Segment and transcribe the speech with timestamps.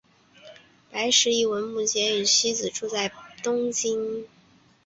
[0.89, 3.11] 白石一文目前与妻子住在
[3.43, 4.27] 东京。